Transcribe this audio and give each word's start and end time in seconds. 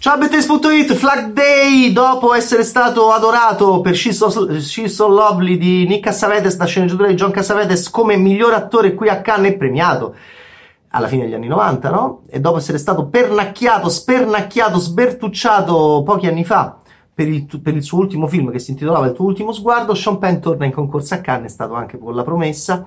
Ciao 0.00 0.16
Bettes.it, 0.16 0.94
Flag 0.94 1.32
Day, 1.32 1.92
dopo 1.92 2.32
essere 2.32 2.62
stato 2.62 3.10
adorato 3.10 3.80
per 3.80 3.96
She's 3.96 4.16
So, 4.16 4.60
She's 4.60 4.94
so 4.94 5.08
Lovely 5.08 5.58
di 5.58 5.88
Nick 5.88 6.04
Cassavetes, 6.04 6.56
da 6.56 6.66
sceneggiatura 6.66 7.08
di 7.08 7.14
John 7.14 7.32
Cassavetes, 7.32 7.90
come 7.90 8.16
miglior 8.16 8.54
attore 8.54 8.94
qui 8.94 9.08
a 9.08 9.20
Cannes 9.20 9.50
e 9.50 9.56
premiato 9.56 10.14
alla 10.90 11.08
fine 11.08 11.24
degli 11.24 11.34
anni 11.34 11.48
90, 11.48 11.90
no? 11.90 12.22
E 12.30 12.38
dopo 12.38 12.58
essere 12.58 12.78
stato 12.78 13.06
pernacchiato, 13.06 13.88
spernacchiato, 13.88 14.78
sbertucciato 14.78 16.04
pochi 16.04 16.28
anni 16.28 16.44
fa 16.44 16.78
per 17.12 17.26
il, 17.26 17.46
per 17.60 17.74
il, 17.74 17.82
suo 17.82 17.98
ultimo 17.98 18.28
film 18.28 18.52
che 18.52 18.60
si 18.60 18.70
intitolava 18.70 19.06
Il 19.06 19.14
tuo 19.14 19.24
ultimo 19.24 19.50
sguardo, 19.50 19.96
Sean 19.96 20.18
Penn 20.18 20.38
torna 20.38 20.64
in 20.64 20.72
concorso 20.72 21.14
a 21.14 21.18
Cannes, 21.18 21.50
è 21.50 21.54
stato 21.54 21.74
anche 21.74 21.98
con 21.98 22.14
la 22.14 22.22
promessa 22.22 22.86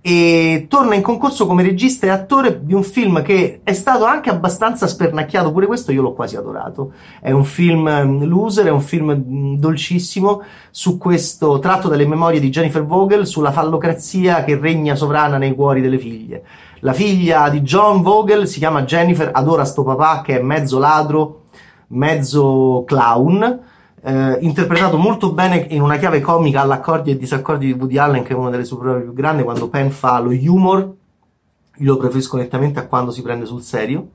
e 0.00 0.66
torna 0.68 0.94
in 0.94 1.02
concorso 1.02 1.46
come 1.46 1.64
regista 1.64 2.06
e 2.06 2.10
attore 2.10 2.64
di 2.64 2.74
un 2.74 2.84
film 2.84 3.22
che 3.22 3.60
è 3.64 3.72
stato 3.72 4.04
anche 4.04 4.30
abbastanza 4.30 4.86
spernacchiato, 4.86 5.50
pure 5.50 5.66
questo 5.66 5.90
io 5.90 6.02
l'ho 6.02 6.12
quasi 6.12 6.36
adorato. 6.36 6.92
È 7.20 7.32
un 7.32 7.44
film 7.44 7.90
mm, 7.90 8.22
loser, 8.22 8.66
è 8.66 8.70
un 8.70 8.80
film 8.80 9.12
mm, 9.12 9.54
dolcissimo 9.56 10.42
su 10.70 10.96
questo 10.96 11.58
tratto 11.58 11.88
dalle 11.88 12.06
memorie 12.06 12.38
di 12.38 12.50
Jennifer 12.50 12.84
Vogel 12.84 13.26
sulla 13.26 13.50
fallocrazia 13.50 14.44
che 14.44 14.56
regna 14.56 14.94
sovrana 14.94 15.38
nei 15.38 15.54
cuori 15.54 15.80
delle 15.80 15.98
figlie. 15.98 16.44
La 16.80 16.92
figlia 16.92 17.48
di 17.48 17.62
John 17.62 18.02
Vogel 18.02 18.46
si 18.46 18.58
chiama 18.58 18.82
Jennifer, 18.82 19.30
adora 19.32 19.64
sto 19.64 19.82
papà 19.82 20.22
che 20.22 20.38
è 20.38 20.42
mezzo 20.42 20.78
ladro, 20.78 21.42
mezzo 21.88 22.84
clown 22.86 23.74
eh, 24.02 24.38
interpretato 24.40 24.96
molto 24.96 25.32
bene 25.32 25.66
in 25.70 25.82
una 25.82 25.96
chiave 25.96 26.20
comica 26.20 26.60
all'accordi 26.60 27.10
e 27.10 27.16
disaccordi 27.16 27.66
di 27.66 27.72
Woody 27.72 27.98
Allen, 27.98 28.22
che 28.22 28.32
è 28.32 28.36
una 28.36 28.50
delle 28.50 28.64
sue 28.64 28.78
prove 28.78 29.00
più 29.00 29.12
grandi, 29.12 29.42
quando 29.42 29.68
Penn 29.68 29.88
fa 29.88 30.18
lo 30.20 30.30
humor, 30.30 30.94
io 31.78 31.92
lo 31.92 31.96
preferisco 31.96 32.36
nettamente 32.36 32.78
a 32.78 32.86
quando 32.86 33.10
si 33.10 33.22
prende 33.22 33.46
sul 33.46 33.62
serio. 33.62 34.10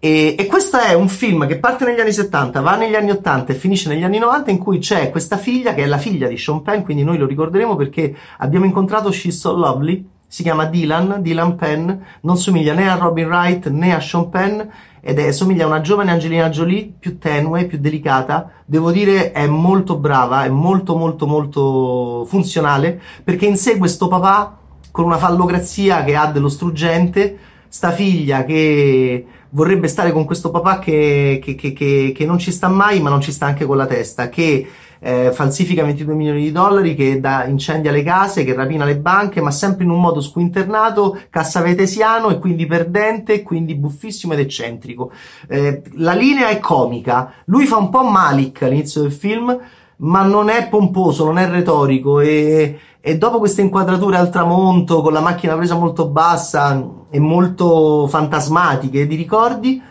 E, 0.00 0.36
e, 0.38 0.46
questo 0.46 0.78
è 0.78 0.92
un 0.92 1.08
film 1.08 1.44
che 1.48 1.58
parte 1.58 1.84
negli 1.84 1.98
anni 1.98 2.12
70, 2.12 2.60
va 2.60 2.76
negli 2.76 2.94
anni 2.94 3.10
80 3.10 3.52
e 3.52 3.56
finisce 3.56 3.88
negli 3.88 4.04
anni 4.04 4.18
90, 4.18 4.50
in 4.52 4.58
cui 4.58 4.78
c'è 4.78 5.10
questa 5.10 5.36
figlia 5.36 5.74
che 5.74 5.82
è 5.82 5.86
la 5.86 5.98
figlia 5.98 6.28
di 6.28 6.38
Sean 6.38 6.62
Penn, 6.62 6.82
quindi 6.82 7.02
noi 7.02 7.18
lo 7.18 7.26
ricorderemo 7.26 7.74
perché 7.74 8.14
abbiamo 8.38 8.64
incontrato 8.64 9.10
She's 9.10 9.38
So 9.38 9.56
Lovely, 9.56 10.08
si 10.28 10.42
chiama 10.42 10.66
Dylan, 10.66 11.22
Dylan 11.22 11.56
Penn, 11.56 11.90
non 12.20 12.36
somiglia 12.36 12.74
né 12.74 12.88
a 12.88 12.96
Robin 12.96 13.26
Wright 13.26 13.68
né 13.68 13.94
a 13.94 14.00
Sean 14.00 14.28
Penn 14.28 14.60
ed 15.00 15.18
è, 15.18 15.32
somiglia 15.32 15.64
a 15.64 15.68
una 15.68 15.80
giovane 15.80 16.10
Angelina 16.10 16.50
Jolie 16.50 16.92
più 16.98 17.18
tenue, 17.18 17.64
più 17.64 17.78
delicata. 17.78 18.50
Devo 18.66 18.92
dire 18.92 19.32
è 19.32 19.46
molto 19.46 19.96
brava, 19.96 20.44
è 20.44 20.50
molto 20.50 20.96
molto 20.96 21.26
molto 21.26 22.26
funzionale 22.26 23.00
perché 23.24 23.46
insegue 23.46 23.88
sto 23.88 24.06
papà 24.08 24.58
con 24.90 25.06
una 25.06 25.16
fallocrazia 25.16 26.04
che 26.04 26.14
ha 26.14 26.26
dello 26.26 26.50
struggente, 26.50 27.38
sta 27.68 27.90
figlia 27.90 28.44
che 28.44 29.26
vorrebbe 29.50 29.88
stare 29.88 30.12
con 30.12 30.26
questo 30.26 30.50
papà 30.50 30.78
che, 30.78 31.40
che, 31.42 31.54
che, 31.54 32.12
che 32.14 32.26
non 32.26 32.38
ci 32.38 32.52
sta 32.52 32.68
mai 32.68 33.00
ma 33.00 33.08
non 33.08 33.22
ci 33.22 33.32
sta 33.32 33.46
anche 33.46 33.64
con 33.64 33.78
la 33.78 33.86
testa, 33.86 34.28
che 34.28 34.66
eh, 35.00 35.30
falsifica 35.32 35.84
22 35.84 36.14
milioni 36.14 36.42
di 36.42 36.52
dollari, 36.52 36.94
che 36.94 37.20
da, 37.20 37.44
incendia 37.44 37.90
le 37.90 38.02
case, 38.02 38.44
che 38.44 38.54
rapina 38.54 38.84
le 38.84 38.96
banche, 38.96 39.40
ma 39.40 39.50
sempre 39.50 39.84
in 39.84 39.90
un 39.90 40.00
modo 40.00 40.20
squinternato, 40.20 41.18
cassavetesiano 41.30 42.30
e 42.30 42.38
quindi 42.38 42.66
perdente, 42.66 43.42
quindi 43.42 43.74
buffissimo 43.74 44.32
ed 44.32 44.40
eccentrico. 44.40 45.10
Eh, 45.48 45.82
la 45.96 46.12
linea 46.12 46.48
è 46.48 46.58
comica, 46.58 47.32
lui 47.46 47.66
fa 47.66 47.76
un 47.76 47.90
po' 47.90 48.04
Malik 48.04 48.62
all'inizio 48.62 49.02
del 49.02 49.12
film, 49.12 49.58
ma 49.98 50.22
non 50.22 50.48
è 50.48 50.68
pomposo, 50.68 51.24
non 51.24 51.38
è 51.38 51.48
retorico 51.48 52.20
e, 52.20 52.78
e 53.00 53.18
dopo 53.18 53.38
queste 53.38 53.62
inquadrature 53.62 54.16
al 54.16 54.30
tramonto, 54.30 55.02
con 55.02 55.12
la 55.12 55.20
macchina 55.20 55.56
presa 55.56 55.74
molto 55.74 56.08
bassa 56.08 56.84
e 57.10 57.18
molto 57.18 58.06
fantasmatiche 58.06 59.06
di 59.06 59.16
ricordi, 59.16 59.82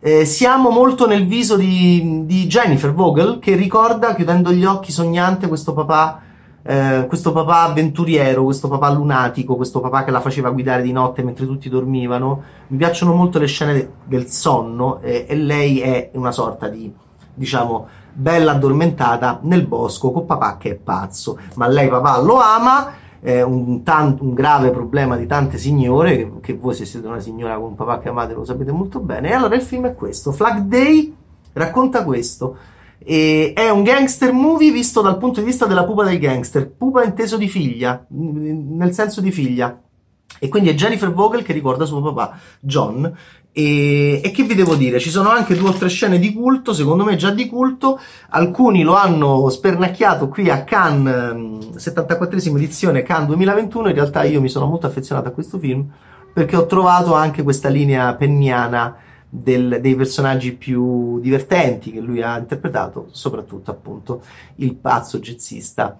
eh, 0.00 0.24
siamo 0.24 0.70
molto 0.70 1.06
nel 1.06 1.26
viso 1.26 1.56
di, 1.56 2.24
di, 2.26 2.46
Jennifer 2.46 2.92
Vogel 2.92 3.38
che 3.38 3.54
ricorda, 3.54 4.14
chiudendo 4.14 4.52
gli 4.52 4.64
occhi 4.64 4.92
sognante, 4.92 5.48
questo 5.48 5.72
papà, 5.72 6.20
eh, 6.62 7.06
questo 7.08 7.32
papà 7.32 7.62
avventuriero, 7.62 8.44
questo 8.44 8.68
papà 8.68 8.90
lunatico, 8.90 9.56
questo 9.56 9.80
papà 9.80 10.04
che 10.04 10.10
la 10.10 10.20
faceva 10.20 10.50
guidare 10.50 10.82
di 10.82 10.92
notte 10.92 11.22
mentre 11.22 11.46
tutti 11.46 11.68
dormivano. 11.68 12.42
Mi 12.68 12.76
piacciono 12.76 13.14
molto 13.14 13.38
le 13.38 13.46
scene 13.46 13.72
de- 13.72 13.90
del 14.04 14.26
sonno 14.28 15.00
eh, 15.00 15.24
e 15.28 15.34
lei 15.34 15.80
è 15.80 16.10
una 16.12 16.32
sorta 16.32 16.68
di, 16.68 16.92
diciamo, 17.32 17.86
bella 18.12 18.52
addormentata 18.52 19.40
nel 19.42 19.66
bosco 19.66 20.10
con 20.10 20.26
papà 20.26 20.56
che 20.58 20.70
è 20.70 20.74
pazzo, 20.74 21.38
ma 21.54 21.66
lei 21.66 21.88
papà 21.88 22.20
lo 22.20 22.38
ama 22.38 23.04
eh, 23.20 23.42
un, 23.42 23.82
tan- 23.82 24.16
un, 24.20 24.34
grave 24.34 24.70
problema 24.70 25.16
di 25.16 25.26
tante 25.26 25.58
signore, 25.58 26.16
che, 26.16 26.32
che, 26.40 26.54
voi 26.54 26.74
se 26.74 26.84
siete 26.84 27.06
una 27.06 27.20
signora 27.20 27.56
con 27.56 27.70
un 27.70 27.74
papà 27.74 27.98
che 27.98 28.08
amate 28.08 28.34
lo 28.34 28.44
sapete 28.44 28.72
molto 28.72 29.00
bene. 29.00 29.30
E 29.30 29.32
allora 29.32 29.54
il 29.54 29.62
film 29.62 29.86
è 29.86 29.94
questo, 29.94 30.32
Flag 30.32 30.60
Day 30.62 31.14
racconta 31.52 32.04
questo. 32.04 32.56
E 32.98 33.52
è 33.54 33.68
un 33.68 33.82
gangster 33.82 34.32
movie 34.32 34.72
visto 34.72 35.00
dal 35.00 35.18
punto 35.18 35.40
di 35.40 35.46
vista 35.46 35.66
della 35.66 35.84
pupa 35.84 36.04
del 36.04 36.18
gangster, 36.18 36.70
pupa 36.70 37.04
inteso 37.04 37.36
di 37.36 37.48
figlia, 37.48 38.04
nel 38.08 38.92
senso 38.92 39.20
di 39.20 39.30
figlia. 39.30 39.80
E 40.38 40.48
quindi 40.48 40.68
è 40.68 40.74
Jennifer 40.74 41.12
Vogel 41.12 41.42
che 41.42 41.52
ricorda 41.52 41.84
suo 41.84 42.02
papà, 42.02 42.38
John, 42.60 43.14
e, 43.58 44.20
e, 44.22 44.30
che 44.32 44.42
vi 44.42 44.54
devo 44.54 44.74
dire? 44.74 45.00
Ci 45.00 45.08
sono 45.08 45.30
anche 45.30 45.56
due 45.56 45.70
o 45.70 45.72
tre 45.72 45.88
scene 45.88 46.18
di 46.18 46.34
culto, 46.34 46.74
secondo 46.74 47.04
me 47.04 47.16
già 47.16 47.30
di 47.30 47.48
culto. 47.48 47.98
Alcuni 48.28 48.82
lo 48.82 48.96
hanno 48.96 49.48
spernacchiato 49.48 50.28
qui 50.28 50.50
a 50.50 50.62
Cannes, 50.62 51.70
74esima 51.74 52.52
mm, 52.52 52.56
edizione 52.56 53.02
Cannes 53.02 53.28
2021. 53.28 53.88
In 53.88 53.94
realtà 53.94 54.24
io 54.24 54.42
mi 54.42 54.50
sono 54.50 54.66
molto 54.66 54.86
affezionato 54.86 55.28
a 55.28 55.30
questo 55.30 55.58
film 55.58 55.90
perché 56.34 56.54
ho 56.54 56.66
trovato 56.66 57.14
anche 57.14 57.42
questa 57.42 57.70
linea 57.70 58.14
penniana 58.14 58.94
del, 59.28 59.78
dei 59.80 59.94
personaggi 59.94 60.52
più 60.52 61.20
divertenti 61.20 61.92
che 61.92 62.00
lui 62.00 62.22
ha 62.22 62.38
interpretato, 62.38 63.08
soprattutto 63.10 63.70
appunto 63.70 64.22
il 64.56 64.74
pazzo 64.74 65.18
jazzista 65.18 65.98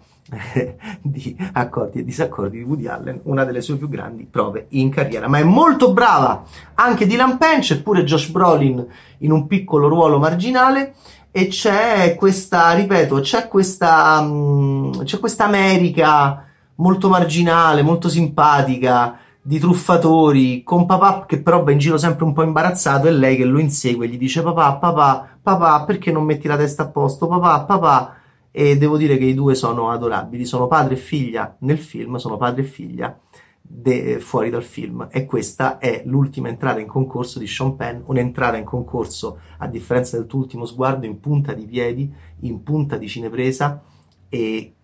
di 1.00 1.36
accordi 1.52 2.00
e 2.00 2.04
disaccordi 2.04 2.58
di 2.58 2.64
Woody 2.64 2.86
Allen, 2.86 3.20
una 3.24 3.44
delle 3.44 3.60
sue 3.60 3.76
più 3.76 3.88
grandi 3.88 4.26
prove 4.28 4.66
in 4.70 4.90
carriera. 4.90 5.28
Ma 5.28 5.38
è 5.38 5.44
molto 5.44 5.92
brava 5.92 6.44
anche 6.74 7.06
Dylan 7.06 7.38
Penn, 7.38 7.60
c'è 7.60 7.80
pure 7.80 8.04
Josh 8.04 8.30
Brolin 8.30 8.84
in 9.18 9.30
un 9.30 9.46
piccolo 9.46 9.88
ruolo 9.88 10.18
marginale 10.18 10.94
e 11.30 11.48
c'è 11.48 12.14
questa, 12.16 12.72
ripeto, 12.72 13.20
c'è 13.20 13.46
questa, 13.46 14.18
um, 14.20 15.04
c'è 15.04 15.18
questa 15.20 15.44
America 15.44 16.44
molto 16.76 17.08
marginale, 17.08 17.82
molto 17.82 18.08
simpatica, 18.08 19.18
di 19.46 19.60
truffatori, 19.60 20.64
con 20.64 20.86
papà 20.86 21.24
che 21.24 21.40
però 21.40 21.62
va 21.62 21.70
in 21.70 21.78
giro 21.78 21.96
sempre 21.98 22.24
un 22.24 22.32
po' 22.32 22.42
imbarazzato 22.42 23.06
e 23.06 23.12
lei 23.12 23.36
che 23.36 23.44
lo 23.44 23.60
insegue, 23.60 24.08
gli 24.08 24.18
dice 24.18 24.42
papà, 24.42 24.74
papà, 24.74 25.38
papà, 25.40 25.84
perché 25.84 26.10
non 26.10 26.24
metti 26.24 26.48
la 26.48 26.56
testa 26.56 26.82
a 26.82 26.88
posto? 26.88 27.28
Papà, 27.28 27.62
papà. 27.64 28.16
E 28.50 28.76
devo 28.76 28.96
dire 28.96 29.16
che 29.16 29.24
i 29.24 29.34
due 29.34 29.54
sono 29.54 29.90
adorabili, 29.90 30.44
sono 30.44 30.66
padre 30.66 30.94
e 30.94 30.96
figlia. 30.96 31.54
Nel 31.60 31.78
film, 31.78 32.16
sono 32.16 32.36
padre 32.36 32.62
e 32.62 32.64
figlia 32.64 33.16
de, 33.62 34.18
fuori 34.18 34.50
dal 34.50 34.64
film. 34.64 35.06
E 35.12 35.26
questa 35.26 35.78
è 35.78 36.02
l'ultima 36.06 36.48
entrata 36.48 36.80
in 36.80 36.88
concorso 36.88 37.38
di 37.38 37.46
Sean 37.46 37.76
Penn, 37.76 38.00
un'entrata 38.06 38.56
in 38.56 38.64
concorso 38.64 39.38
a 39.58 39.68
differenza 39.68 40.16
del 40.16 40.26
tuo 40.26 40.40
ultimo 40.40 40.64
sguardo 40.64 41.06
in 41.06 41.20
punta 41.20 41.52
di 41.52 41.66
piedi, 41.66 42.12
in 42.40 42.64
punta 42.64 42.96
di 42.96 43.06
cinepresa 43.06 43.80
e, 44.28 44.74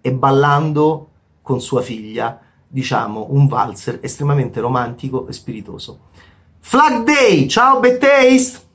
e 0.00 0.12
ballando 0.12 1.10
con 1.40 1.60
sua 1.60 1.82
figlia, 1.82 2.40
diciamo 2.68 3.28
un 3.30 3.48
valzer 3.48 3.98
estremamente 4.02 4.60
romantico 4.60 5.26
e 5.26 5.32
spiritoso. 5.32 5.98
Flag 6.60 7.02
Day, 7.04 7.48
ciao 7.48 7.80
Bad 7.80 7.98
Taste! 7.98 8.67